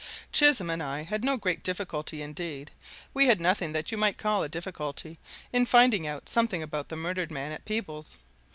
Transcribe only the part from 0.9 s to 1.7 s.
had no great